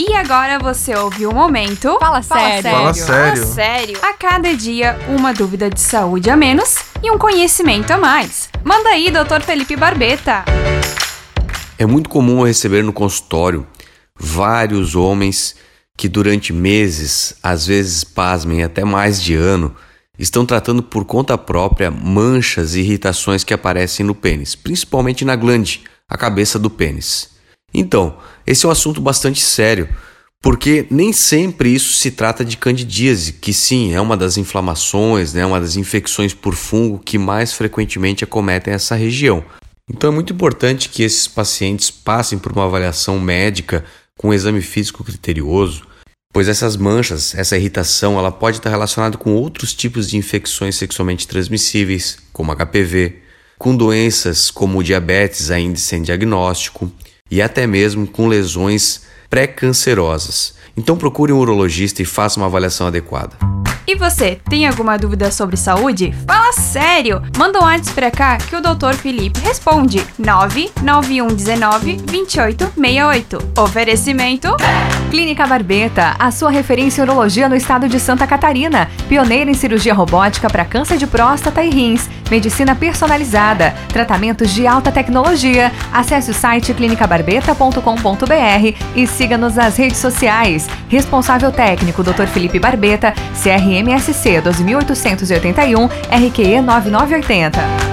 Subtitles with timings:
[0.00, 1.98] E agora você ouve o momento.
[1.98, 2.70] Fala sério.
[2.70, 3.42] Fala sério.
[3.42, 3.98] Fala sério.
[4.00, 8.48] A cada dia, uma dúvida de saúde a menos e um conhecimento a mais.
[8.62, 9.42] Manda aí, Dr.
[9.42, 10.44] Felipe Barbeta.
[11.76, 13.66] É muito comum receber no consultório
[14.14, 15.56] vários homens
[15.96, 19.74] que durante meses, às vezes pasmem até mais de ano,
[20.16, 25.82] estão tratando por conta própria manchas e irritações que aparecem no pênis, principalmente na glande,
[26.08, 27.36] a cabeça do pênis.
[27.72, 28.16] Então,
[28.46, 29.88] esse é um assunto bastante sério,
[30.40, 35.44] porque nem sempre isso se trata de candidíase, que sim, é uma das inflamações, né,
[35.44, 39.44] uma das infecções por fungo que mais frequentemente acometem essa região.
[39.90, 43.84] Então é muito importante que esses pacientes passem por uma avaliação médica
[44.16, 45.86] com um exame físico criterioso,
[46.32, 51.26] pois essas manchas, essa irritação, ela pode estar relacionada com outros tipos de infecções sexualmente
[51.26, 53.22] transmissíveis, como HPV,
[53.58, 56.92] com doenças como diabetes ainda sem diagnóstico
[57.30, 60.54] e até mesmo com lesões pré-cancerosas.
[60.76, 63.36] Então procure um urologista e faça uma avaliação adequada.
[63.90, 66.14] E você, tem alguma dúvida sobre saúde?
[66.26, 67.22] Fala sério!
[67.38, 68.92] Manda um WhatsApp pra cá que o Dr.
[68.92, 70.06] Felipe responde.
[70.18, 73.38] 99119 2868.
[73.56, 74.54] Oferecimento
[75.10, 78.90] Clínica Barbeta, a sua referência em urologia no estado de Santa Catarina.
[79.08, 82.10] Pioneira em cirurgia robótica para câncer de próstata e rins.
[82.30, 83.74] Medicina personalizada.
[83.88, 85.72] Tratamentos de alta tecnologia.
[85.92, 90.68] Acesse o site clinicabarbeta.com.br e siga-nos nas redes sociais.
[90.88, 92.26] Responsável técnico Dr.
[92.26, 97.87] Felipe Barbeta, CRMSC 2881, RQE 9980.